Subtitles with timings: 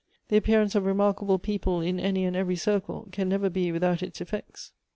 [0.29, 4.17] The appearance of remarkable people, in any and every circle, can never be without its
[4.19, 4.71] efiects.